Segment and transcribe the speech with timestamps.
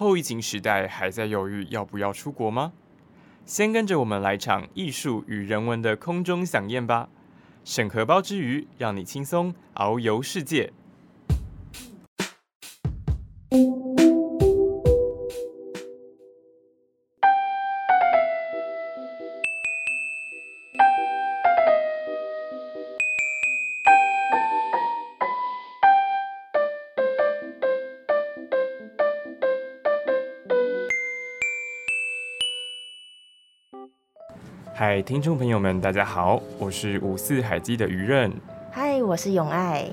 [0.00, 2.72] 后疫情时代还在犹豫要不要出国吗？
[3.44, 7.08] 先跟着我们来场艺术与人文的空中飨宴吧！
[7.64, 10.72] 审核包之余，让你轻松遨游世界。
[34.98, 38.32] 嗨，听众朋友们，大家好，我是五四海基的鱼刃。
[38.72, 39.86] 嗨，我是永爱。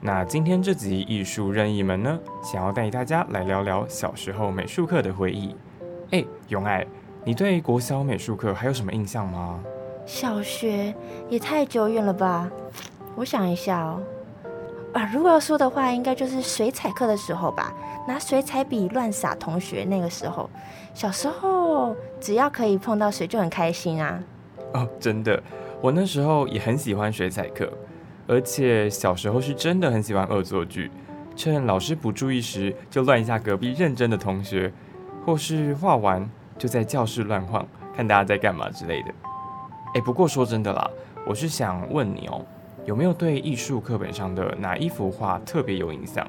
[0.00, 5.56] 那今天这集艺术任意门呢，想要带大家来聊聊小时候美术课的回忆。
[6.12, 6.86] 哎，永爱，
[7.24, 9.58] 你对国小美术课还有什么印象吗？
[10.06, 10.94] 小学
[11.28, 12.48] 也太久远了吧？
[13.16, 14.00] 我想一下哦。
[14.92, 17.74] 啊，如果要说的话，应该就是水彩课的时候吧，
[18.06, 20.48] 拿水彩笔乱撒同学那个时候。
[20.94, 24.22] 小时候只要可以碰到水就很开心啊。
[24.74, 25.42] 哦，真的，
[25.80, 27.70] 我那时候也很喜欢水彩课，
[28.26, 30.90] 而且小时候是真的很喜欢恶作剧，
[31.36, 34.72] 趁老师不注意时就乱一下隔壁认真的同学，
[35.26, 39.14] 或是画完就在教室乱晃，看大家在干嘛之类的。
[39.94, 40.90] 哎，不过说真的啦，
[41.26, 42.44] 我是想问你哦，
[42.86, 46.26] 有没有对艺术课本上的哪一幅画特别有印象？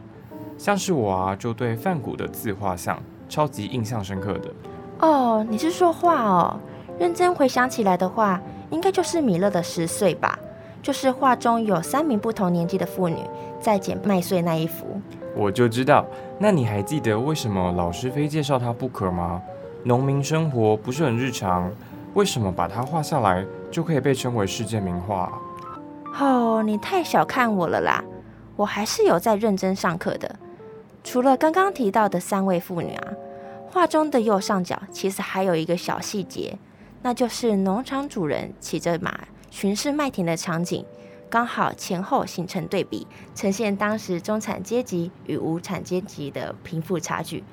[0.57, 4.51] 像是我啊，就对梵谷的自画像超级印象深刻的。
[4.99, 6.59] 哦，你是说画哦？
[6.99, 10.37] 认真回想起来的话，应该就是米勒的十岁吧，
[10.81, 13.17] 就是画中有三名不同年纪的妇女
[13.59, 14.85] 在捡麦穗那一幅。
[15.35, 16.05] 我就知道，
[16.37, 19.41] 那你还记得为什么老师非介绍他不可吗？
[19.83, 21.69] 农民生活不是很日常，
[22.13, 25.31] 为什么把它画下来就可以被称为世界名画？
[26.19, 28.03] 哦，你太小看我了啦，
[28.55, 30.35] 我还是有在认真上课的。
[31.03, 33.07] 除了刚刚提到的三位妇女啊，
[33.71, 36.57] 画中的右上角其实还有一个小细节。
[37.03, 40.85] 那就是农场主人骑着马巡视麦田的场景，
[41.29, 43.05] 刚好前后形成对比，
[43.35, 47.43] 呈现当时中产阶级与无产阶级的贫富差距。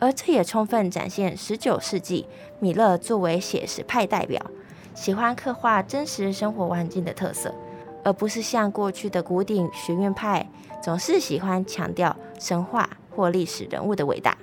[0.00, 2.26] 而这也充分展现十九世纪
[2.58, 4.44] 米勒作为写实派代表，
[4.92, 7.54] 喜欢刻画真实生活环境的特色，
[8.02, 10.50] 而不是像过去的古典学院派
[10.82, 14.36] 总是喜欢强调神话或历史人物的伟大。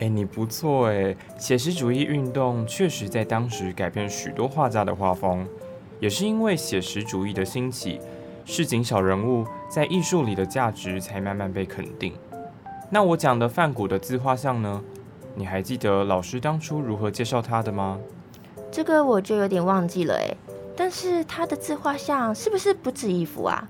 [0.00, 1.14] 哎，你不错哎！
[1.36, 5.46] 写实主义运动确实在当时改变许多画家的画风，
[6.00, 8.00] 也是因为写实主义的兴起，
[8.46, 12.14] 市井小人物在艺术里的价值才慢慢被肯定。
[12.88, 14.82] 那我讲的梵谷的自画像呢？
[15.34, 17.98] 你还记得老师当初如何介绍他的吗？
[18.72, 20.34] 这个我就有点忘记了哎。
[20.74, 23.68] 但是他的自画像是不是不止一幅啊？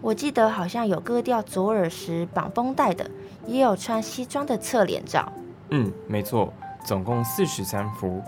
[0.00, 3.10] 我记得好像有割掉左耳时绑绷带的，
[3.46, 5.30] 也有穿西装的侧脸照。
[5.70, 6.52] 嗯，没错，
[6.84, 8.22] 总共四十三幅。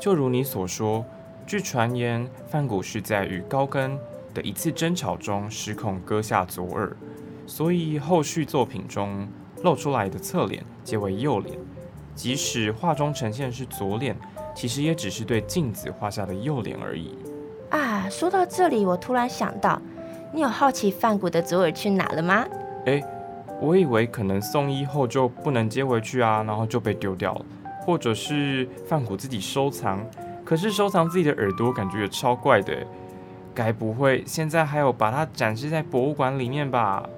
[0.00, 1.04] 就如你所说，
[1.46, 3.98] 据传言，范谷是在与高更
[4.34, 6.96] 的一次争吵中失控割下左耳，
[7.46, 9.28] 所以后续作品中
[9.62, 11.58] 露出来的侧脸皆为右脸。
[12.14, 14.16] 即使画中呈现是左脸，
[14.54, 17.16] 其实也只是对镜子画下的右脸而已。
[17.70, 19.80] 啊，说到这里，我突然想到，
[20.32, 22.44] 你有好奇范谷的左耳去哪了吗？
[22.86, 23.04] 诶。
[23.60, 27.44] 我以为可能送医后就不能接回去啊，然后就被丢掉了，
[27.84, 30.00] 或者是范谷自己收藏。
[30.44, 32.74] 可是收藏自己的耳朵感觉也超怪的，
[33.54, 37.08] 该不会现在还有把它展示在博物馆里面吧？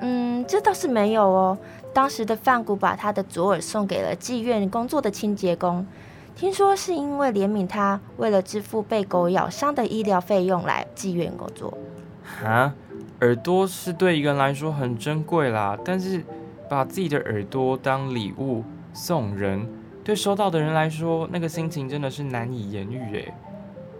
[0.00, 1.58] 嗯，这倒是没有哦。
[1.92, 5.86] 当时的范谷把他的左耳送给了妓院工作的清洁工，
[6.34, 11.76] 听说是因为怜悯他，为了支付被狗咬伤的医疗费用来妓院工作。
[12.24, 12.72] 哈？
[13.22, 16.24] 耳朵是对一个人来说很珍贵啦，但是
[16.68, 19.64] 把自己的耳朵当礼物送人，
[20.02, 23.34] 对收到的人来说，那个心情真的是难以言喻诶。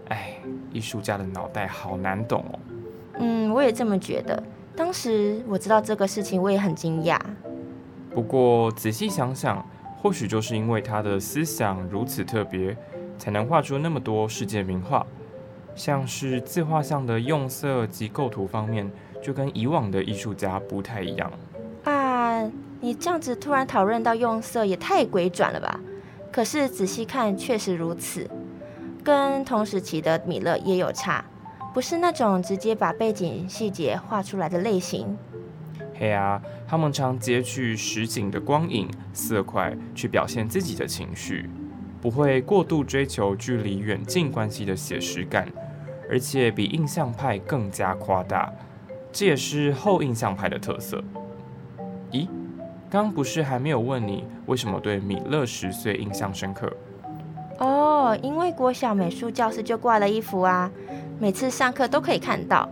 [0.09, 0.33] 哎，
[0.73, 2.59] 艺术家的脑袋好难懂哦。
[3.19, 4.43] 嗯，我也这么觉得。
[4.75, 7.17] 当时我知道这个事情，我也很惊讶。
[8.13, 9.65] 不过仔细想想，
[10.01, 12.75] 或许就是因为他的思想如此特别，
[13.17, 15.07] 才能画出那么多世界名画，
[15.75, 18.91] 像是自画像的用色及构图方面。
[19.23, 21.31] 就跟以往的艺术家不太一样
[21.85, 22.43] 啊！
[22.81, 25.79] 你这样子突然讨论到用色，也太鬼转了吧？
[26.29, 28.29] 可是仔细看，确实如此，
[29.01, 31.23] 跟同时期的米勒也有差，
[31.73, 35.17] 不是那种直接把背景细节画出来的类型。
[35.95, 41.49] 嘿啊，他们常截取实景的光影、色块去表现自己的情绪，
[42.01, 45.47] 不会过度追求距离远近关系的写实感，
[46.09, 48.51] 而且比印象派更加夸大。
[49.13, 51.01] 这也是后印象派的特色。
[52.11, 52.27] 咦，
[52.89, 56.71] 刚刚不是还没有问你为什么对米勒十岁印象深刻？
[57.59, 60.69] 哦，因为国小美术教室就挂了一幅啊，
[61.19, 62.67] 每次上课都可以看到。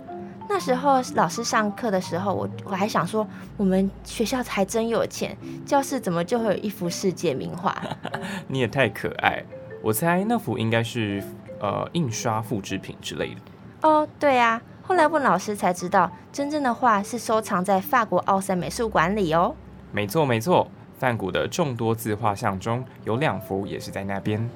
[0.50, 7.80] 那时候老师上课的时候，我我还想说，我们学校还真有钱，教室怎么就会有一幅世界名画？
[8.50, 9.44] 你也太可爱，
[9.84, 11.24] 我猜那幅应该是
[11.60, 13.42] 呃印刷复制品之类的。
[13.88, 14.62] 哦，对啊，
[14.92, 19.56] 后来问老师才知道，真正的画是收藏在法国奥赛美术馆里哦。
[19.90, 20.68] 没错没错，
[21.00, 24.50] 梵谷的众多自画像中有两幅也是在那边。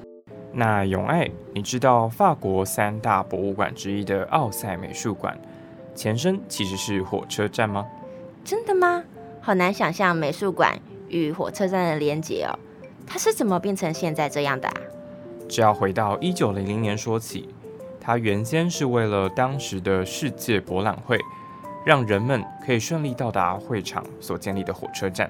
[0.52, 5.34] 那永爱，你知道法国三大博物馆之一的奥赛美术馆？
[5.94, 7.86] 前身其实是火车站吗？
[8.44, 9.02] 真的吗？
[9.40, 10.78] 好难想象美术馆
[11.08, 12.52] 与火车站的连接哦。
[13.06, 14.74] 它是怎么变成现在这样的啊？
[15.48, 17.48] 只要回到一九零零年说起。
[18.06, 21.18] 它原先是为了当时的世界博览会，
[21.84, 25.28] 让人们可以顺利到达会场所建立的火车站。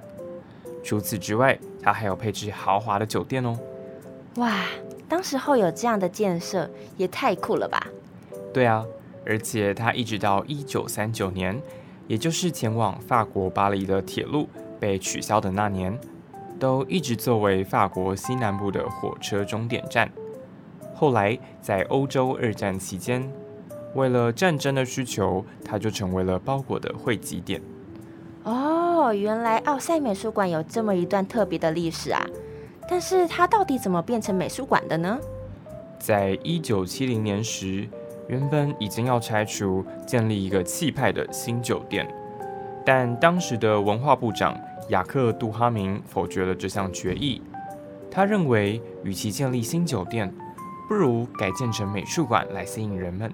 [0.84, 3.58] 除此之外，它还有配置豪华的酒店哦。
[4.34, 4.60] 哇，
[5.08, 6.68] 当时候有这样的建设，
[6.98, 7.86] 也太酷了吧？
[8.52, 8.84] 对啊。
[9.24, 11.58] 而且它一直到一九三九年，
[12.06, 14.46] 也就是前往法国巴黎的铁路
[14.78, 15.98] 被取消的那年，
[16.60, 20.12] 都一直作为法国西南部的火车终点站。
[20.98, 23.22] 后来在欧洲二战期间，
[23.94, 27.60] 为了战争的需求，它就成为了包裹的汇集点。
[28.44, 32.26] 哦，原来奥赛美术馆有这么一段特别的历史啊！
[32.88, 35.18] 但是它到底怎么变成美术馆的呢？
[35.98, 37.86] 在一九七零年时。
[38.28, 42.12] 原本已经要拆除建立一个气派的新酒店，
[42.84, 44.58] 但当时的文化部长
[44.88, 47.40] 雅克·杜哈明否决了这项决议。
[48.10, 50.34] 他认为，与其建立新酒店，
[50.88, 53.32] 不如改建成美术馆来吸引人们。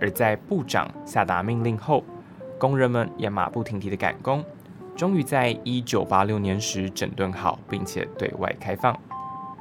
[0.00, 2.04] 而在部长下达命令后，
[2.58, 4.44] 工人们也马不停蹄的赶工，
[4.94, 8.96] 终于在一九八六年时整顿好，并且对外开放。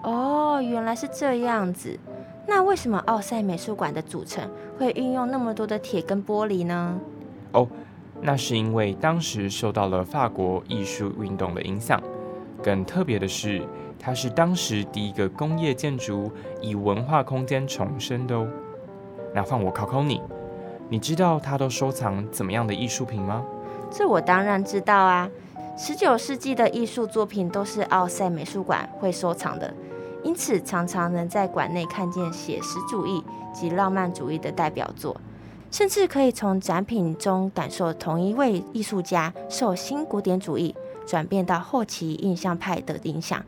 [0.04, 1.98] 哦，原来是这样子。
[2.46, 7.00] 那为什么奥赛美术馆的组成会运用那么多的铁跟玻璃呢？
[7.52, 7.68] 哦，
[8.22, 12.02] 那是因为当时受到了法国艺术运动的影响。
[12.64, 13.62] 更特别的是，
[14.00, 18.48] 它是当时第一个工业建筑以文化空间重生的哦。
[19.34, 20.22] 那放我考考你，
[20.90, 23.44] 你知道它都收藏怎么样的艺术品吗？
[23.92, 25.30] 这我当然知道啊，
[25.78, 29.74] 十九世纪的艺术作品都是奥赛美术馆会收藏的。
[30.24, 33.24] 因此，常常能在馆内看见写实主义
[33.54, 35.16] 及浪漫主义的代表作，
[35.72, 43.42] 甚至可以从展品中感受同一位艺术家受新古典主义转变到后期印象派的影响。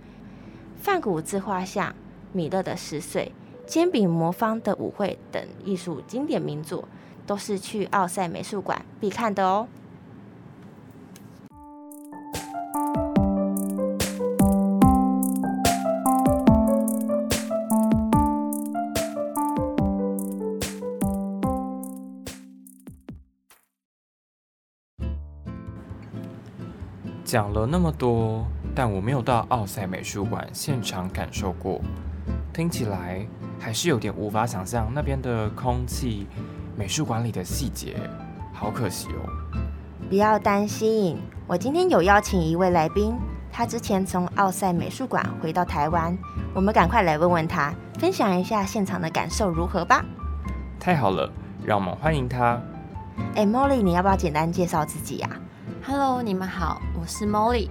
[0.79, 1.93] 梵谷自画像、
[2.31, 3.33] 米勒的十岁、
[3.67, 6.87] 煎饼魔方的舞会等艺术经典名作，
[7.27, 9.67] 都是去奥赛美术馆必看的哦。
[27.31, 28.43] 讲了那么多，
[28.73, 31.79] 但我没有到奥赛美术馆现场感受过，
[32.51, 33.23] 听起来
[33.59, 36.25] 还是有点无法想象那边的空气、
[36.75, 37.97] 美术馆里的细节，
[38.51, 39.29] 好可惜哦。
[40.09, 43.15] 不要担心，我今天有邀请一位来宾，
[43.51, 46.17] 他之前从奥赛美术馆回到台湾，
[46.55, 50.03] 我们赶快来问问他，分享一下现场的感受如何吧。
[50.79, 51.31] 太好了，
[51.63, 52.59] 让我们欢迎他。
[53.35, 55.29] 哎，Molly，你要不要简单介绍自己呀
[55.85, 57.69] ？Hello，你们好，我是 Molly，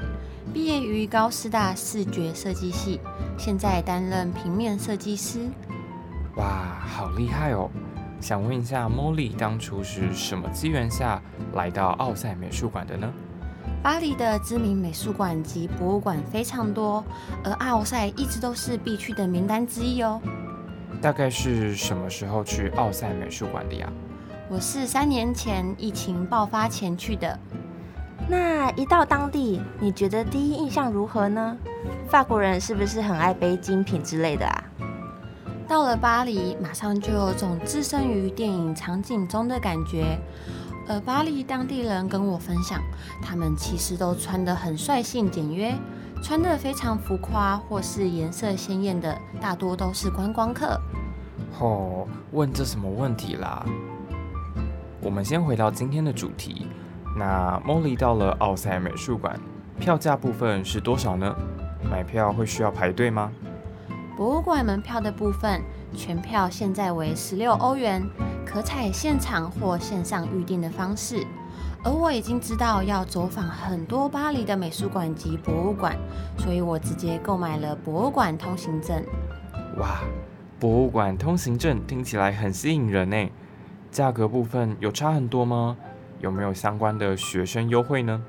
[0.53, 3.00] 毕业于高师大视觉设计系，
[3.37, 5.41] 现在担任平面设计师。
[6.37, 7.71] 哇，好厉害哦！
[8.21, 11.21] 想问一下，Molly 当初是什么机缘下
[11.55, 13.12] 来到奥赛美术馆的呢？
[13.83, 17.05] 巴黎的知名美术馆及博物馆非常多，
[17.45, 20.21] 而奥赛一直都是必去的名单之一哦。
[21.00, 23.88] 大概是什么时候去奥赛美术馆的呀？
[24.49, 27.38] 我是三年前疫情爆发前去的。
[28.30, 31.56] 那一到当地，你觉得第一印象如何呢？
[32.08, 34.64] 法国人是不是很爱背精品之类的啊？
[35.66, 40.18] 到了巴黎，马上就有种置身于电影场景中的感觉。
[40.87, 42.78] 而巴黎当地人跟我分享，
[43.23, 45.75] 他们其实都穿得很率性简约，
[46.23, 50.78] 穿得非常浮夸或是颜色鲜艳的，大多都是观光客。
[51.58, 53.64] 哦，问这什么问题啦？
[55.00, 56.66] 我们先回到今天的主题。
[57.19, 59.39] 那 Molly 到了奥赛美术馆，
[59.81, 61.35] 票价部分是多少呢？
[61.91, 63.33] 买票会需要排队吗？
[64.17, 65.61] 博物馆门票的部分，
[65.95, 68.09] 全票现在为十六欧元，
[68.47, 71.27] 可采现场或线上预订的方式。
[71.85, 75.97] 而我已经知道要走访很多巴黎的美术馆及博物馆，
[76.37, 79.05] 所以我直接购买了博物馆通行证。
[79.79, 80.01] 哇，
[80.59, 83.29] 博物馆通行证听起来很吸引人呢。
[83.91, 85.77] 价格部分有差很多吗？
[86.21, 88.23] 有没有相关的学生优惠呢？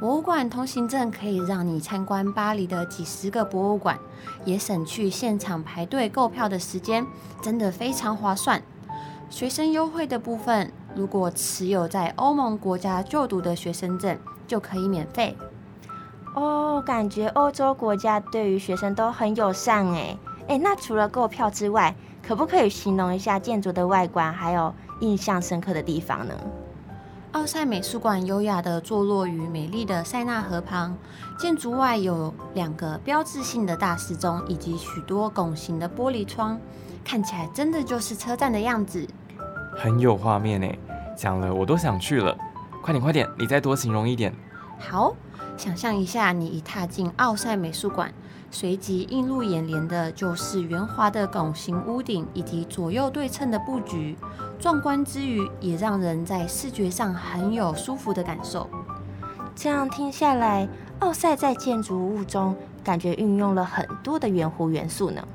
[0.00, 3.96] 博物馆通行证可以让你参观巴黎的几十个博物馆，
[4.44, 7.06] 也省去现场排队购票的时间，
[7.40, 8.60] 真的非常划算。
[9.30, 15.36] 学生优惠的部分，如果持有在欧盟国家就读的学生证，就可以免费。
[16.34, 21.94] 哦，感觉欧洲国家对于学生都很友善哎哎，那除了购票之外，
[22.26, 26.34] 可不可以形容一下建筑的外观，还有印象深刻的地方呢？
[27.32, 30.94] 奥赛美术馆优雅地坐落于美丽的塞纳河旁，
[31.38, 36.60] 建筑外有两个标志性的大时钟，以及许多拱形的玻璃窗，
[37.02, 39.08] 看起来真的就是车站的样子。
[39.74, 40.68] 很有画面呢，
[41.16, 42.36] 讲了我都想去了。
[42.82, 44.34] 快点快点，你再多形容一点。
[44.78, 45.16] 好，
[45.56, 48.12] 想象一下，你一踏进奥赛美术馆。
[48.54, 54.14] 随即映入眼帘的就是圆滑的拱形屋顶以及左右对称的布局，
[54.60, 58.68] 壮观之余也让人在视觉上很有舒服的感受。
[59.54, 60.68] 这样听下来，
[60.98, 62.54] 奥赛在建筑物中
[62.84, 65.26] 感觉运用了很多的圆弧元素呢。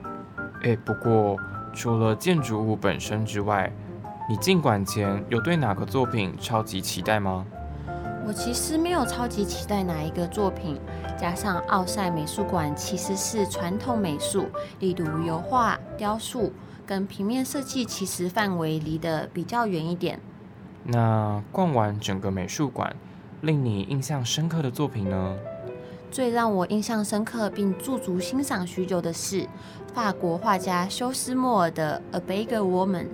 [0.63, 1.38] 哎，不过
[1.74, 3.71] 除了建筑物本身之外，
[4.29, 7.43] 你进馆前有对哪个作品超级期待吗？
[8.27, 10.77] 我其实没有超级期待哪一个作品，
[11.17, 14.48] 加上奥赛美术馆其实是传统美术，
[14.81, 16.51] 例如油画、雕塑
[16.86, 20.19] 跟平面设计，其实范围离得比较远一点。
[20.84, 22.93] 那逛完整个美术馆，
[23.39, 25.38] 令你印象深刻的作品呢？
[26.12, 29.48] 最让我印象深刻并驻足欣赏许久的是
[29.93, 33.05] 法国画家休斯莫尔的《A Beggar Woman》，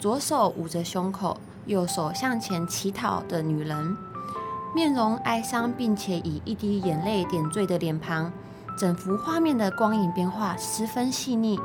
[0.00, 1.36] 左手捂着胸口，
[1.66, 3.96] 右手向前乞讨的女人。
[4.74, 8.30] 面容哀伤，并且以一滴眼泪点缀的脸庞，
[8.76, 11.58] 整幅画面的光影变化十分细腻，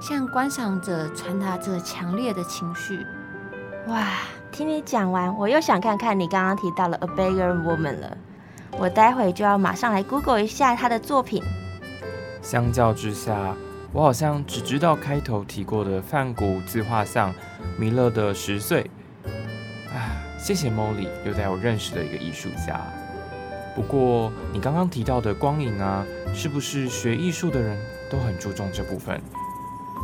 [0.00, 2.98] 向观赏者传达着强烈的情绪。
[3.88, 4.08] 哇，
[4.50, 8.16] 听你讲完，我又想看看你刚刚提到了《A Beggar Woman》了。
[8.78, 11.42] 我待会就要马上来 Google 一下他的作品。
[12.42, 13.54] 相较之下，
[13.92, 17.32] 我好像只知道开头提过的梵谷自画像
[17.78, 18.90] 弥勒的十岁。
[20.46, 22.80] 谢谢 Molly，又带我认识了一个艺术家。
[23.74, 27.76] 不过你刚刚提到的光影啊，是不是学艺术的人
[28.08, 29.20] 都很注重这部分？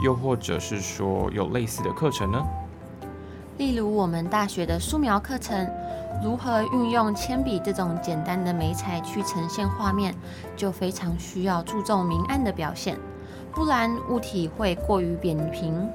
[0.02, 2.44] 又或者是说有类似的课程呢？
[3.58, 5.64] 例如我们大学的素描课程，
[6.24, 10.12] 如何运用铅笔这种简单的媒材去呈现画面，
[10.56, 12.98] 就非常需要注重明暗的表现，
[13.54, 15.88] 不然物体会过于扁平。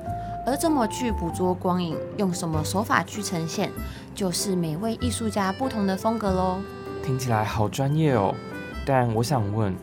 [0.47, 3.69] 而怎么去捕捉光影，用什么手法去呈现，
[4.15, 6.59] 就是每位艺术家不同的风格喽。
[7.03, 8.33] 听起来好专业哦。
[8.85, 9.75] 但我想问，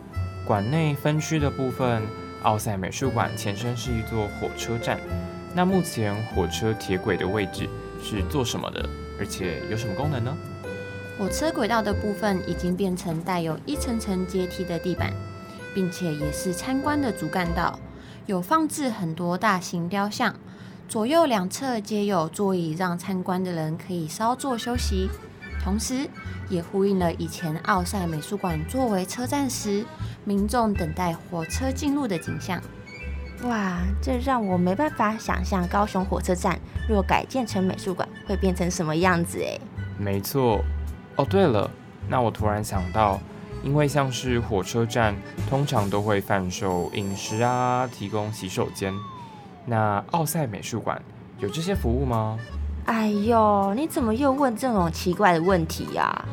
[0.47, 2.03] 馆内分区的部分，
[2.45, 4.99] 奥赛美术馆前身是一座火车站，
[5.53, 7.69] 那目前火车铁轨的位置
[8.03, 8.89] 是做什么的？
[9.21, 10.35] 而且有什么功能呢？
[11.19, 15.13] 火车轨道的部分已经变成带有一层层阶梯的地板，
[15.75, 17.79] 并且也是参观的主干道，
[18.25, 20.35] 有放置很多大型雕像。
[20.89, 25.09] 左右两侧皆有座椅，让参观的人可以稍作休息，
[25.63, 26.09] 同时
[26.49, 29.85] 也呼应了以前奥赛美术馆作为车站时
[30.25, 32.63] 民众等待火车进入的景象。
[33.45, 39.61] 哇，这让我没办法想象高雄火车站若改建成美术馆会变成什么样子诶。
[39.99, 40.63] 没错。
[41.17, 41.69] 哦，对了，
[42.09, 43.21] 那我突然想到，
[43.63, 45.17] 因为像是火车站
[45.49, 48.95] 通常都会贩售饮食啊，提供洗手间。
[49.65, 51.01] 那奥赛美术馆
[51.39, 52.39] 有这些服务吗？
[52.87, 56.25] 哎呦，你怎么又问这种奇怪的问题呀？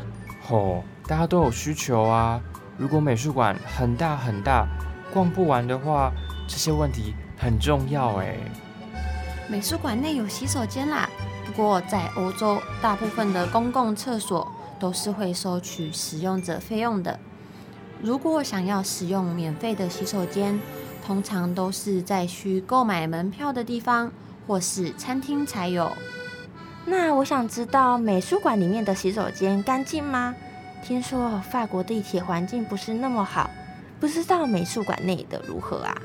[0.46, 2.42] 吼，大家都有需求啊。
[2.78, 4.68] 如果美术馆很大很大，
[5.14, 6.12] 逛不完的话，
[6.48, 8.36] 这些问题很重要哎。
[9.48, 11.10] 美术馆内有洗手间啦，
[11.46, 14.46] 不过在欧洲，大部分的公共厕所
[14.80, 17.20] 都是会收取使用者费用的。
[18.02, 20.60] 如果想要使用免费的洗手间，
[21.06, 24.12] 通常都是在需购买门票的地方
[24.48, 25.92] 或是餐厅才有。
[26.86, 30.36] 那我想知道美术馆里面的洗手间干净吗？
[30.84, 33.50] 听说法国地铁环境不是那么好，
[34.00, 35.96] 不知道美术馆内的如何啊？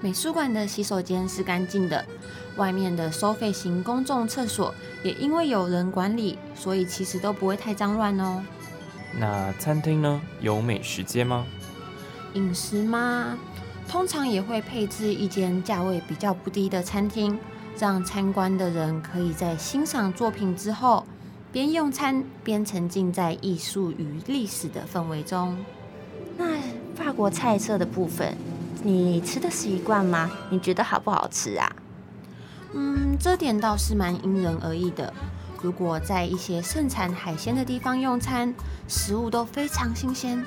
[0.00, 2.04] 美术馆的洗手间是干净的，
[2.56, 8.42] 外面的收费型公众厕所也因为有人管理，所以其实都不会太脏乱哦。
[9.18, 10.20] 那餐厅呢？
[10.40, 11.46] 有美食街吗？
[12.34, 13.36] 饮食吗？
[13.90, 17.36] 通常也会配置一间价位比较不低的餐厅，
[17.76, 21.04] 让参观的人可以在欣赏作品之后，
[21.50, 25.58] 边用餐边沉浸在艺术与历史的氛围中。
[26.38, 26.56] 那
[26.94, 28.36] 法国菜色的部分，
[28.84, 30.30] 你吃的习惯吗？
[30.50, 31.74] 你觉得好不好吃啊？
[32.72, 35.12] 嗯，这点倒是蛮因人而异的。
[35.60, 38.54] 如果在一些盛产海鲜的地方用餐，
[38.86, 40.40] 食物都非常新鲜。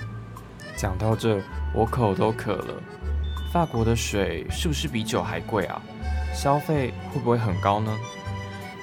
[0.77, 1.41] 讲到这，
[1.75, 2.81] 我口都渴了。
[3.53, 5.79] 法国的水是不是比酒还贵啊？
[6.33, 7.95] 消费会不会很高呢？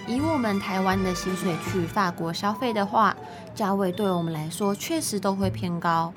[0.07, 3.17] 以我们台湾的薪水去法国消费的话，
[3.53, 6.13] 价位对我们来说确实都会偏高。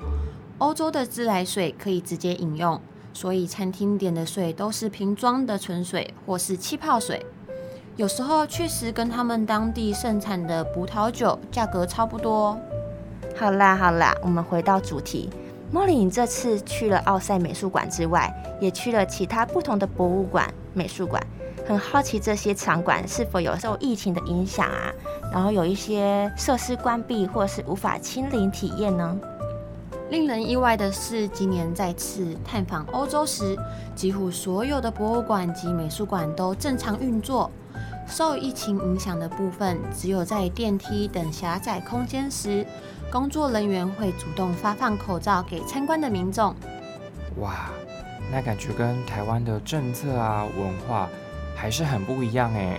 [0.58, 2.80] 欧洲的自来水可以直接饮用，
[3.12, 7.26] 所以餐厅点的水都是瓶装的纯水或是气泡水。
[7.96, 12.56] 有时候确实跟他们当地盛产的葡萄酒价格差不多。
[13.34, 15.28] 好啦好啦，我们回到主题。
[15.70, 21.20] 莫莉，这次去了奥赛美术馆之外，也去了其他不同的博物馆、美术馆。
[21.66, 24.92] 很好奇这些场馆是否有受疫情的影响啊？
[25.32, 29.18] 然后有一些设施关闭或是无法亲临体验呢？
[30.10, 33.56] 令人意外的是，今年再次探访欧洲时，
[33.96, 37.50] 几乎所有的博物馆及美术馆都正常运作。
[38.06, 42.64] 受疫情影响的部分，只有在电梯等狭窄空间时，
[43.14, 46.52] 工作人员会主动发放口罩给参观的民众。
[47.36, 47.70] 哇，
[48.28, 51.08] 那感觉跟台湾的政策啊、文化
[51.54, 52.76] 还是很不一样哎，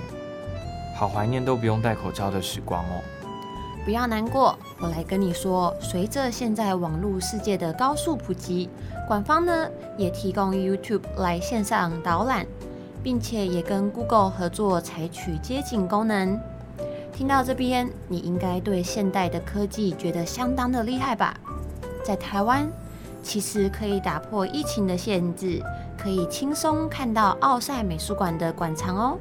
[0.94, 3.00] 好怀念都不用戴口罩的时光哦。
[3.86, 8.70] 不要难过，我来跟你说，随着现在网络世界的高速普及，
[9.08, 12.46] 馆方呢也提供 YouTube 来线上导览。
[13.02, 16.40] 并且也跟 Google 合作，采取街景功能。
[17.16, 21.34] 听到这边，你应该对现代的科技觉得相当的厉害吧？
[22.04, 22.70] 在台湾，
[23.24, 25.64] 其实可以打破疫情的限制，
[25.98, 29.18] 可以轻松看到奥赛美术馆的馆藏哦。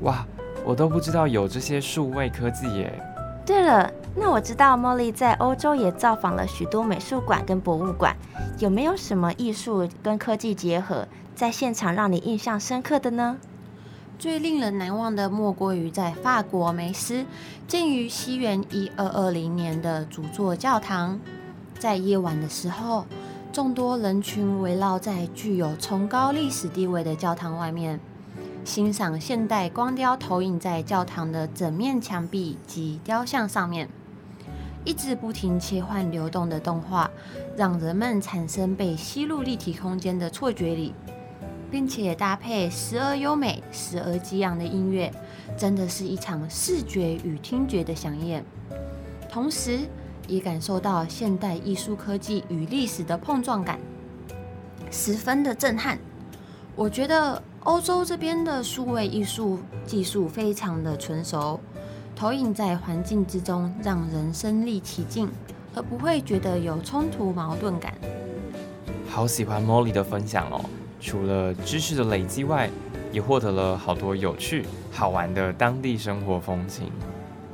[0.00, 0.26] 哇，
[0.64, 2.98] 我都不知道有这些数位科技耶！
[3.44, 8.16] 对了，那我知道茉莉在欧洲也造访了许多美术馆跟博物馆，
[8.60, 11.06] 有没有什么艺术跟科技结合？
[11.34, 13.36] 在现场让你印象深刻的呢？
[14.18, 17.26] 最令人难忘的莫过于在法国梅斯
[17.68, 21.20] 建于西元一二二零年的主座教堂。
[21.78, 23.04] 在夜晚的时候，
[23.52, 28.00] 众多人群围绕在具有崇高历史地位的教堂外面，
[28.64, 33.86] 欣赏现代光雕投影在教堂的整面墙壁及雕像上面，
[34.84, 37.10] 一直不停切换流动的动画，
[37.54, 40.94] 让人们产生被吸入立体空间的错觉里。
[41.70, 45.12] 并且搭配时而优美、时而激昂的音乐，
[45.56, 48.44] 真的是一场视觉与听觉的响宴。
[49.28, 49.80] 同时，
[50.26, 53.78] 也感受到现代艺术科技与历史的碰撞感，
[54.90, 55.98] 十分的震撼。
[56.74, 61.60] 我觉得欧洲这边的数位艺术技术非常的纯熟，
[62.14, 65.28] 投影在环境之中，让人身临其境，
[65.74, 67.94] 而不会觉得有冲突矛盾感。
[69.08, 70.64] 好喜欢 Molly 的分享哦。
[70.98, 72.68] 除了知识的累积外，
[73.12, 76.90] 也获得了好多有趣好玩的当地生活风情。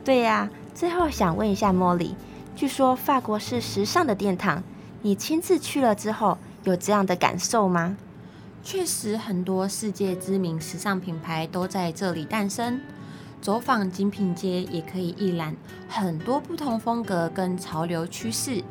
[0.05, 2.15] 对呀，最后想问一下莫莉，
[2.57, 4.63] 据说法国是时尚的殿堂，
[5.03, 7.97] 你亲自去了之后有这样的感受吗？
[8.65, 12.81] 确实，很多世界知名时尚品牌都在这里诞生。
[13.41, 15.57] 走访精品街也可以一览
[15.89, 18.63] 很多不同风格跟潮流趋势。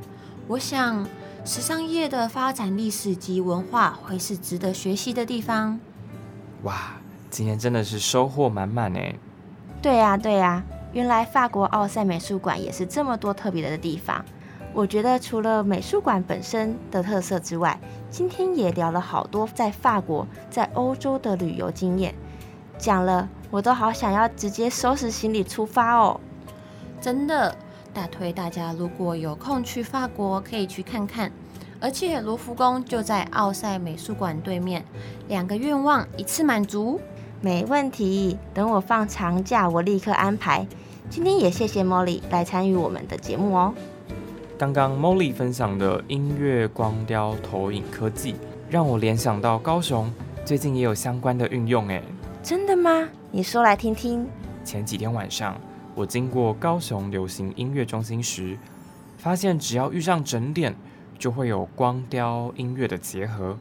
[0.47, 1.05] 我想。
[1.43, 5.79] 时尚业的发展历史及文化会是值得学习的地方。
[6.61, 6.93] 哇，
[7.31, 8.99] 今天真的是收获满满呢！
[9.81, 14.23] 对呀，对呀，原来法国奥赛美术馆也是这么多特别的地方。
[14.71, 17.79] 我觉得除了美术馆本身的特色之外，
[18.11, 22.13] 今天也聊了好多在法国、在欧洲的旅游经验，
[22.77, 26.19] 讲了我都好想要直接收拾行李出发哦！
[27.01, 27.55] 真的。
[27.93, 31.31] 大推大家，如果有空去法国，可以去看看。
[31.79, 34.85] 而且罗浮宫就在奥赛美术馆对面，
[35.27, 36.99] 两个愿望一次满足，
[37.41, 38.37] 没问题。
[38.53, 40.67] 等我放长假，我立刻安排。
[41.09, 43.73] 今天也谢谢 Molly 来参与我们的节目哦。
[44.57, 48.35] 刚刚 Molly 分享的音乐光雕投影科技，
[48.69, 50.13] 让我联想到高雄
[50.45, 52.03] 最近也有相关的运用，诶，
[52.43, 53.09] 真的吗？
[53.31, 54.27] 你说来听听。
[54.63, 55.59] 前几天晚上。
[56.01, 58.57] 我经过高雄流行音乐中心时，
[59.19, 60.75] 发现只要遇上整点，
[61.19, 63.55] 就会有光雕音乐的结合。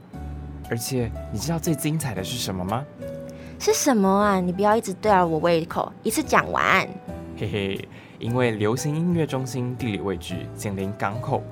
[0.71, 2.83] 而且你知道最精彩的是什么吗？
[3.59, 4.41] 是什么啊？
[4.41, 6.89] 你不要一直对着我胃口，一次讲完。
[7.37, 11.43] 嘿嘿，因为流行音乐中心地理位置紧邻港口，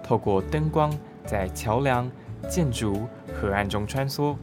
[0.00, 2.08] 透过灯光在桥梁、
[2.48, 4.36] 建筑、河岸中穿梭，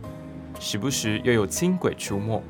[0.59, 2.43] 时不时又有轻轨出没。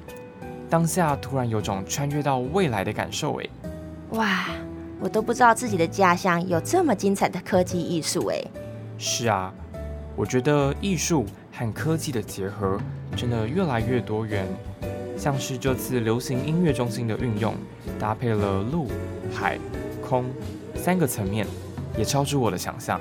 [0.73, 3.47] 当下突然有种穿越到未来的感受，诶，
[4.13, 4.45] 哇，
[4.99, 8.43] 我都不知道自己的家乡有这么精彩的科技艺术诶。
[8.97, 9.53] 是啊，
[10.15, 12.79] 我觉得艺术和科技的结合
[13.15, 14.47] 真的越来越多元，
[15.15, 17.53] 像是这次流行音乐中心的运用，
[17.99, 18.88] 搭配了陆、
[19.31, 19.59] 海、
[20.01, 20.25] 空
[20.75, 21.45] 三个层面，
[21.95, 22.99] 也超出我的想象。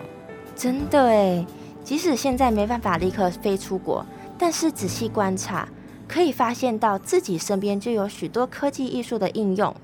[0.55, 1.47] 真的诶，
[1.83, 4.05] 即使现在没办法立刻飞出国，
[4.39, 5.67] 但是仔细观察，
[6.13, 9.75] 可以发现到自己身边就有许多科技艺术的应用。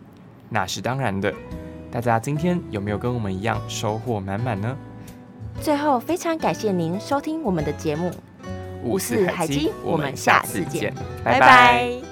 [0.50, 1.32] 那是当然的，
[1.90, 4.76] 大家今天有没有跟我们一样收获满满呢？
[5.62, 8.10] 最后，非常感谢您收听我们的节目，
[8.84, 10.92] 五四海基，我们下次见，
[11.24, 12.07] 拜拜。